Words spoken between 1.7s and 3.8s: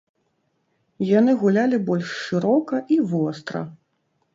больш шырока і востра.